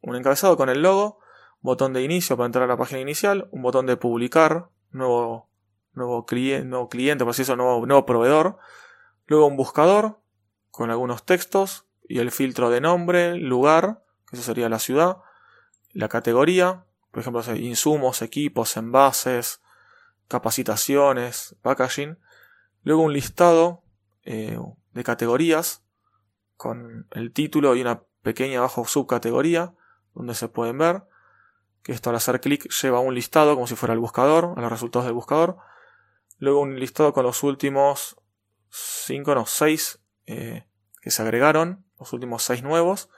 Un 0.01 0.15
encabezado 0.15 0.57
con 0.57 0.69
el 0.69 0.81
logo, 0.81 1.19
botón 1.61 1.93
de 1.93 2.01
inicio 2.01 2.35
para 2.35 2.47
entrar 2.47 2.63
a 2.63 2.67
la 2.67 2.77
página 2.77 2.99
inicial, 3.01 3.47
un 3.51 3.61
botón 3.61 3.85
de 3.85 3.95
publicar, 3.95 4.69
nuevo, 4.89 5.51
nuevo, 5.93 6.25
cliente, 6.25 6.65
nuevo 6.65 6.89
cliente, 6.89 7.23
por 7.23 7.29
así 7.29 7.43
eso, 7.43 7.55
nuevo, 7.55 7.85
nuevo 7.85 8.07
proveedor, 8.07 8.57
luego 9.27 9.45
un 9.45 9.55
buscador 9.55 10.17
con 10.71 10.89
algunos 10.89 11.27
textos 11.27 11.85
y 12.09 12.17
el 12.17 12.31
filtro 12.31 12.71
de 12.71 12.81
nombre, 12.81 13.35
lugar, 13.35 14.01
que 14.27 14.35
eso 14.35 14.43
sería 14.43 14.67
la 14.67 14.79
ciudad, 14.79 15.17
la 15.93 16.09
categoría, 16.09 16.85
por 17.11 17.21
ejemplo, 17.21 17.43
insumos, 17.55 18.23
equipos, 18.23 18.75
envases, 18.77 19.61
capacitaciones, 20.27 21.55
packaging, 21.61 22.17
luego 22.85 23.01
un 23.01 23.11
listado 23.11 23.83
eh, 24.23 24.57
de 24.93 25.03
categorías 25.03 25.83
con 26.55 27.07
el 27.11 27.33
título 27.33 27.75
y 27.75 27.81
una 27.81 28.03
pequeña 28.21 28.59
abajo 28.59 28.85
subcategoría 28.85 29.73
donde 30.13 30.33
se 30.33 30.47
pueden 30.47 30.77
ver 30.77 31.03
que 31.85 31.91
esto 31.91 32.09
al 32.09 32.15
hacer 32.15 32.41
clic 32.41 32.67
lleva 32.69 32.99
un 32.99 33.13
listado 33.13 33.53
como 33.53 33.67
si 33.67 33.75
fuera 33.75 33.93
el 33.93 33.99
buscador, 33.99 34.55
a 34.57 34.61
los 34.61 34.71
resultados 34.71 35.05
del 35.05 35.13
buscador. 35.13 35.57
Luego 36.39 36.61
un 36.61 36.79
listado 36.79 37.13
con 37.13 37.23
los 37.23 37.43
últimos 37.43 38.17
5, 38.71 39.35
no, 39.35 39.45
6 39.45 39.99
eh, 40.25 40.65
que 40.99 41.11
se 41.11 41.21
agregaron, 41.21 41.85
los 41.99 42.11
últimos 42.11 42.41
6 42.41 42.63
nuevos. 42.63 43.09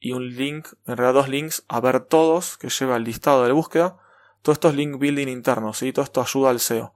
Y 0.00 0.10
un 0.10 0.28
link, 0.28 0.66
en 0.86 0.96
realidad 0.96 1.14
dos 1.14 1.28
links 1.28 1.64
a 1.68 1.80
ver 1.80 2.00
todos, 2.00 2.58
que 2.58 2.68
lleva 2.68 2.96
el 2.96 3.04
listado 3.04 3.44
de 3.44 3.52
búsqueda. 3.52 3.98
Todo 4.42 4.54
esto 4.54 4.70
es 4.70 4.74
link 4.74 4.98
building 4.98 5.28
interno, 5.28 5.72
¿sí? 5.72 5.92
todo 5.92 6.04
esto 6.04 6.20
ayuda 6.20 6.50
al 6.50 6.58
SEO. 6.58 6.94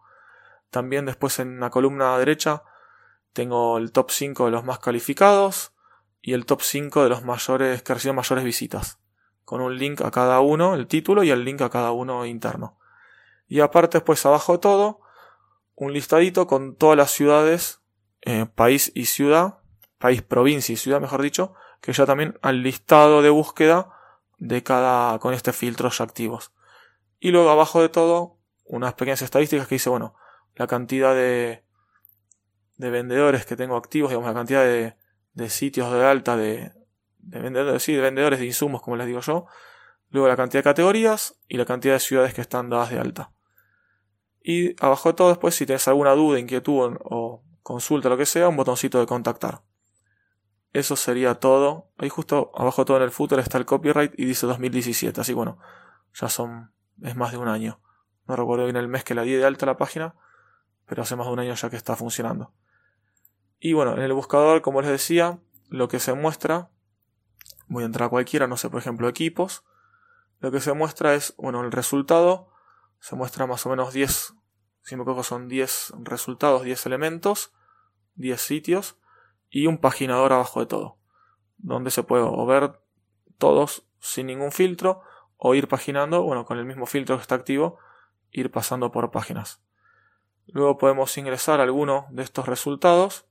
También 0.74 1.06
después 1.06 1.38
en 1.38 1.60
la 1.60 1.70
columna 1.70 2.18
derecha 2.18 2.64
tengo 3.32 3.78
el 3.78 3.92
top 3.92 4.10
5 4.10 4.46
de 4.46 4.50
los 4.50 4.64
más 4.64 4.80
calificados 4.80 5.72
y 6.20 6.32
el 6.32 6.46
top 6.46 6.62
5 6.62 7.04
de 7.04 7.08
los 7.10 7.22
mayores 7.22 7.84
que 7.84 7.94
reciben 7.94 8.16
mayores 8.16 8.42
visitas 8.42 8.98
con 9.44 9.60
un 9.60 9.78
link 9.78 10.00
a 10.00 10.10
cada 10.10 10.40
uno, 10.40 10.74
el 10.74 10.88
título 10.88 11.22
y 11.22 11.30
el 11.30 11.44
link 11.44 11.60
a 11.60 11.70
cada 11.70 11.92
uno 11.92 12.26
interno. 12.26 12.76
Y 13.46 13.60
aparte 13.60 13.98
después 13.98 14.26
abajo 14.26 14.54
de 14.54 14.58
todo, 14.58 15.00
un 15.76 15.92
listadito 15.92 16.48
con 16.48 16.74
todas 16.74 16.96
las 16.96 17.12
ciudades, 17.12 17.80
eh, 18.22 18.46
país 18.52 18.90
y 18.96 19.04
ciudad, 19.04 19.58
país, 19.98 20.22
provincia 20.22 20.72
y 20.72 20.76
ciudad, 20.76 21.00
mejor 21.00 21.22
dicho, 21.22 21.54
que 21.80 21.92
ya 21.92 22.04
también 22.04 22.36
al 22.42 22.64
listado 22.64 23.22
de 23.22 23.30
búsqueda 23.30 23.92
de 24.38 24.64
cada, 24.64 25.20
con 25.20 25.34
este 25.34 25.52
filtro 25.52 25.88
ya 25.88 26.02
activos. 26.02 26.52
Y 27.20 27.30
luego 27.30 27.50
abajo 27.50 27.80
de 27.80 27.90
todo, 27.90 28.38
unas 28.64 28.94
pequeñas 28.94 29.22
estadísticas 29.22 29.68
que 29.68 29.76
dice, 29.76 29.88
bueno, 29.88 30.16
la 30.56 30.66
cantidad 30.66 31.14
de, 31.14 31.64
de 32.76 32.90
vendedores 32.90 33.46
que 33.46 33.56
tengo 33.56 33.76
activos, 33.76 34.10
digamos, 34.10 34.28
la 34.28 34.34
cantidad 34.34 34.62
de, 34.62 34.96
de 35.32 35.50
sitios 35.50 35.92
de 35.92 36.04
alta 36.04 36.36
de, 36.36 36.72
de 37.18 37.38
vendedores, 37.40 37.86
de 37.86 38.00
vendedores 38.00 38.38
de 38.38 38.46
insumos, 38.46 38.82
como 38.82 38.96
les 38.96 39.06
digo 39.06 39.20
yo. 39.20 39.46
Luego 40.10 40.28
la 40.28 40.36
cantidad 40.36 40.60
de 40.60 40.64
categorías 40.64 41.40
y 41.48 41.56
la 41.56 41.64
cantidad 41.64 41.94
de 41.94 42.00
ciudades 42.00 42.34
que 42.34 42.40
están 42.40 42.70
dadas 42.70 42.90
de 42.90 42.98
alta. 42.98 43.32
Y 44.40 44.76
abajo 44.84 45.08
de 45.08 45.14
todo 45.14 45.28
después, 45.30 45.54
si 45.54 45.66
tienes 45.66 45.88
alguna 45.88 46.12
duda, 46.12 46.38
inquietud 46.38 46.96
o 47.02 47.42
consulta, 47.62 48.08
lo 48.08 48.16
que 48.16 48.26
sea, 48.26 48.48
un 48.48 48.56
botoncito 48.56 49.00
de 49.00 49.06
contactar. 49.06 49.62
Eso 50.72 50.96
sería 50.96 51.36
todo. 51.36 51.88
Ahí 51.98 52.08
justo 52.08 52.52
abajo 52.54 52.82
de 52.82 52.86
todo 52.86 52.96
en 52.98 53.04
el 53.04 53.10
footer 53.10 53.38
está 53.38 53.58
el 53.58 53.64
copyright 53.64 54.12
y 54.18 54.26
dice 54.26 54.46
2017. 54.46 55.20
Así 55.20 55.32
bueno, 55.32 55.58
ya 56.12 56.28
son, 56.28 56.72
es 57.02 57.16
más 57.16 57.32
de 57.32 57.38
un 57.38 57.48
año. 57.48 57.80
No 58.26 58.36
recuerdo 58.36 58.64
bien 58.64 58.76
el 58.76 58.88
mes 58.88 59.02
que 59.02 59.14
la 59.14 59.22
di 59.22 59.32
de 59.32 59.44
alta 59.44 59.66
la 59.66 59.76
página, 59.76 60.14
pero 60.86 61.02
hace 61.02 61.16
más 61.16 61.26
de 61.26 61.32
un 61.32 61.38
año 61.40 61.54
ya 61.54 61.70
que 61.70 61.76
está 61.76 61.96
funcionando. 61.96 62.52
Y 63.58 63.72
bueno, 63.72 63.94
en 63.94 64.02
el 64.02 64.12
buscador, 64.12 64.62
como 64.62 64.80
les 64.80 64.90
decía, 64.90 65.38
lo 65.68 65.88
que 65.88 65.98
se 65.98 66.14
muestra 66.14 66.70
voy 67.68 67.82
a 67.82 67.86
entrar 67.86 68.06
a 68.06 68.10
cualquiera, 68.10 68.46
no 68.46 68.56
sé, 68.56 68.68
por 68.70 68.80
ejemplo, 68.80 69.08
equipos, 69.08 69.64
lo 70.40 70.50
que 70.50 70.60
se 70.60 70.72
muestra 70.72 71.14
es, 71.14 71.34
bueno, 71.38 71.62
el 71.62 71.72
resultado, 71.72 72.50
se 73.00 73.16
muestra 73.16 73.46
más 73.46 73.64
o 73.66 73.70
menos 73.70 73.92
10, 73.92 74.34
si 74.82 74.96
me 74.96 75.02
equivoco 75.02 75.22
son 75.22 75.48
10 75.48 75.94
resultados, 76.02 76.62
10 76.62 76.86
elementos, 76.86 77.52
10 78.16 78.40
sitios 78.40 78.98
y 79.50 79.66
un 79.66 79.78
paginador 79.78 80.32
abajo 80.32 80.60
de 80.60 80.66
todo, 80.66 80.98
donde 81.56 81.90
se 81.90 82.02
puede 82.02 82.24
ver 82.46 82.80
todos 83.38 83.86
sin 83.98 84.26
ningún 84.26 84.52
filtro 84.52 85.02
o 85.36 85.54
ir 85.54 85.68
paginando, 85.68 86.22
bueno, 86.22 86.44
con 86.44 86.58
el 86.58 86.64
mismo 86.64 86.86
filtro 86.86 87.16
que 87.16 87.22
está 87.22 87.34
activo, 87.34 87.78
ir 88.30 88.50
pasando 88.50 88.92
por 88.92 89.10
páginas. 89.10 89.62
Luego 90.46 90.78
podemos 90.78 91.16
ingresar 91.18 91.60
alguno 91.60 92.06
de 92.10 92.22
estos 92.22 92.46
resultados 92.46 93.26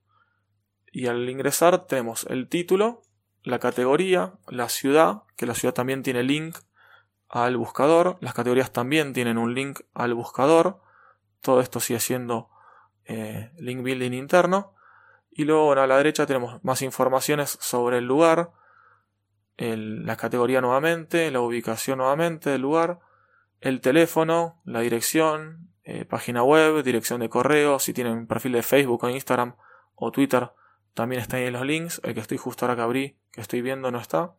y 0.91 1.07
al 1.07 1.29
ingresar 1.29 1.85
tenemos 1.87 2.25
el 2.29 2.49
título 2.49 3.03
la 3.43 3.59
categoría, 3.59 4.33
la 4.47 4.69
ciudad, 4.69 5.23
que 5.35 5.45
la 5.45 5.53
ciudad 5.53 5.73
también 5.73 6.01
tiene 6.01 6.23
link 6.23 6.57
al 7.27 7.57
buscador, 7.57 8.17
las 8.21 8.33
categorías 8.33 8.71
también 8.71 9.13
tienen 9.13 9.37
un 9.37 9.53
link 9.53 9.81
al 9.93 10.13
buscador, 10.13 10.79
todo 11.41 11.59
esto 11.59 11.79
sigue 11.79 11.99
siendo 11.99 12.49
eh, 13.05 13.51
link 13.57 13.83
building 13.83 14.13
interno, 14.13 14.73
y 15.29 15.43
luego 15.43 15.73
a 15.73 15.87
la 15.87 15.97
derecha 15.97 16.25
tenemos 16.25 16.63
más 16.63 16.81
informaciones 16.81 17.57
sobre 17.59 17.97
el 17.97 18.05
lugar, 18.05 18.51
la 19.57 20.15
categoría 20.15 20.61
nuevamente, 20.61 21.29
la 21.31 21.41
ubicación 21.41 21.99
nuevamente 21.99 22.49
del 22.49 22.61
lugar, 22.61 22.99
el 23.59 23.81
teléfono, 23.81 24.61
la 24.65 24.79
dirección, 24.81 25.72
eh, 25.85 26.05
página 26.05 26.43
web, 26.43 26.81
dirección 26.83 27.19
de 27.19 27.29
correo, 27.29 27.77
si 27.77 27.93
tienen 27.93 28.25
perfil 28.25 28.53
de 28.53 28.63
Facebook 28.63 29.03
o 29.03 29.09
Instagram 29.09 29.55
o 29.95 30.11
Twitter, 30.11 30.51
también 30.93 31.21
están 31.21 31.41
ahí 31.41 31.51
los 31.51 31.65
links. 31.65 31.99
El 32.03 32.13
que 32.13 32.21
estoy 32.21 32.37
justo 32.37 32.65
ahora 32.65 32.75
que 32.75 32.81
abrí, 32.81 33.19
que 33.31 33.41
estoy 33.41 33.61
viendo, 33.61 33.91
no 33.91 33.99
está. 33.99 34.35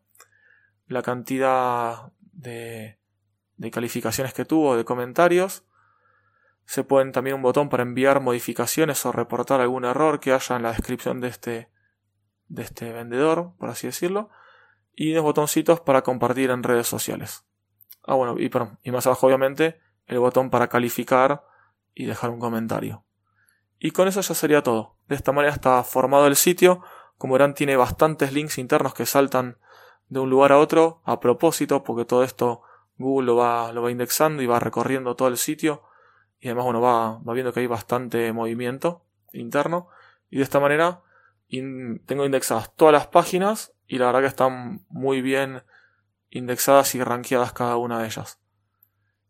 La 0.87 1.03
cantidad 1.03 2.11
de, 2.19 2.97
calificaciones 3.71 4.33
que 4.33 4.45
tuvo, 4.45 4.75
de 4.75 4.85
comentarios. 4.85 5.65
Se 6.65 6.83
pueden 6.83 7.11
también 7.11 7.35
un 7.35 7.43
botón 7.43 7.69
para 7.69 7.83
enviar 7.83 8.21
modificaciones 8.21 9.05
o 9.05 9.11
reportar 9.11 9.61
algún 9.61 9.85
error 9.85 10.19
que 10.19 10.33
haya 10.33 10.55
en 10.55 10.63
la 10.63 10.71
descripción 10.71 11.21
de 11.21 11.27
este, 11.27 11.69
de 12.47 12.63
este 12.63 12.91
vendedor, 12.91 13.53
por 13.59 13.69
así 13.69 13.85
decirlo. 13.85 14.31
Y 14.95 15.13
dos 15.13 15.23
botoncitos 15.23 15.79
para 15.79 16.01
compartir 16.01 16.49
en 16.49 16.63
redes 16.63 16.87
sociales. 16.87 17.45
Ah, 18.01 18.15
bueno, 18.15 18.35
y 18.39 18.91
más 18.91 19.05
abajo 19.05 19.27
obviamente 19.27 19.84
el 20.07 20.19
botón 20.19 20.49
para 20.49 20.67
calificar 20.67 21.43
y 21.93 22.05
dejar 22.05 22.29
un 22.29 22.39
comentario. 22.39 23.05
Y 23.79 23.91
con 23.91 24.07
eso 24.07 24.21
ya 24.21 24.33
sería 24.33 24.63
todo. 24.63 24.97
De 25.07 25.15
esta 25.15 25.31
manera 25.31 25.53
está 25.53 25.83
formado 25.83 26.27
el 26.27 26.35
sitio. 26.35 26.81
Como 27.17 27.33
verán 27.33 27.53
tiene 27.53 27.77
bastantes 27.77 28.33
links 28.33 28.57
internos 28.57 28.93
que 28.93 29.05
saltan 29.05 29.57
de 30.09 30.19
un 30.19 30.29
lugar 30.29 30.51
a 30.51 30.59
otro 30.59 31.01
a 31.03 31.19
propósito 31.19 31.83
porque 31.83 32.05
todo 32.05 32.23
esto 32.23 32.61
Google 32.97 33.25
lo 33.27 33.35
va, 33.35 33.71
lo 33.73 33.81
va 33.81 33.91
indexando 33.91 34.41
y 34.43 34.45
va 34.45 34.59
recorriendo 34.59 35.15
todo 35.15 35.27
el 35.27 35.37
sitio. 35.37 35.83
Y 36.39 36.47
además 36.47 36.65
bueno, 36.65 36.81
va, 36.81 37.19
va 37.19 37.33
viendo 37.33 37.53
que 37.53 37.61
hay 37.61 37.67
bastante 37.67 38.31
movimiento 38.33 39.03
interno. 39.33 39.87
Y 40.29 40.37
de 40.37 40.43
esta 40.43 40.59
manera 40.59 41.01
tengo 41.49 42.25
indexadas 42.25 42.75
todas 42.75 42.93
las 42.93 43.07
páginas 43.07 43.73
y 43.87 43.97
la 43.97 44.07
verdad 44.07 44.21
que 44.21 44.27
están 44.27 44.85
muy 44.89 45.21
bien 45.21 45.63
indexadas 46.29 46.95
y 46.95 47.03
rankeadas 47.03 47.53
cada 47.53 47.77
una 47.77 47.99
de 47.99 48.07
ellas. 48.07 48.39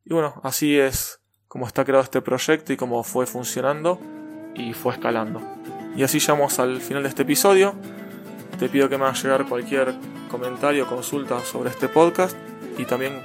Y 0.07 0.13
bueno, 0.13 0.39
así 0.43 0.77
es 0.77 1.19
como 1.47 1.65
está 1.65 1.83
creado 1.83 2.03
este 2.03 2.21
proyecto 2.21 2.71
y 2.71 2.77
cómo 2.77 3.03
fue 3.03 3.25
funcionando 3.25 3.99
y 4.53 4.73
fue 4.73 4.93
escalando. 4.93 5.41
Y 5.95 6.03
así 6.03 6.19
llegamos 6.19 6.59
al 6.59 6.79
final 6.79 7.01
de 7.01 7.09
este 7.09 7.23
episodio. 7.23 7.73
Te 8.59 8.69
pido 8.69 8.87
que 8.87 8.99
me 8.99 9.05
hagas 9.05 9.23
llegar 9.23 9.47
cualquier 9.47 9.95
comentario 10.29 10.83
o 10.83 10.87
consulta 10.87 11.43
sobre 11.43 11.71
este 11.71 11.89
podcast 11.89 12.37
y 12.77 12.85
también 12.85 13.19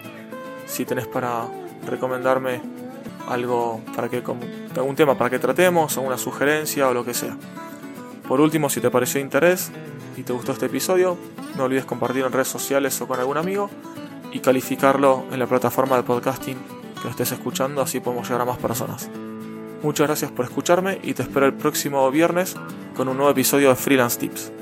si 0.67 0.87
tenés 0.87 1.07
para 1.07 1.47
recomendarme 1.87 2.63
algo 3.29 3.83
para 3.95 4.09
que 4.09 4.23
algún 4.75 4.97
tema 4.97 5.19
para 5.19 5.29
que 5.29 5.39
tratemos, 5.39 5.99
alguna 5.99 6.17
sugerencia 6.17 6.89
o 6.89 6.95
lo 6.95 7.05
que 7.05 7.13
sea. 7.13 7.37
Por 8.27 8.41
último, 8.41 8.71
si 8.71 8.81
te 8.81 8.91
pareció 8.91 9.21
interés 9.21 9.71
y 10.17 10.23
te 10.23 10.33
gustó 10.33 10.53
este 10.53 10.67
episodio, 10.67 11.19
no 11.57 11.65
olvides 11.65 11.85
compartir 11.85 12.25
en 12.25 12.33
redes 12.33 12.49
sociales 12.49 12.99
o 13.03 13.07
con 13.07 13.21
algún 13.21 13.37
amigo 13.37 13.69
y 14.33 14.41
calificarlo 14.41 15.25
en 15.33 15.39
la 15.39 15.47
plataforma 15.47 15.97
de 15.97 16.03
podcasting 16.03 16.59
que 17.03 17.09
estés 17.09 17.33
escuchando, 17.33 17.83
así 17.83 18.01
podemos 18.01 18.29
llegar 18.29 18.43
a 18.43 18.45
más 18.45 18.59
personas. 18.59 19.11
Muchas 19.83 20.07
gracias 20.07 20.31
por 20.31 20.45
escucharme 20.45 20.99
y 21.03 21.15
te 21.15 21.23
espero 21.23 21.47
el 21.47 21.55
próximo 21.55 22.11
viernes 22.11 22.55
con 22.95 23.09
un 23.09 23.17
nuevo 23.17 23.33
episodio 23.33 23.71
de 23.71 23.77
Freelance 23.77 24.19
Tips. 24.19 24.60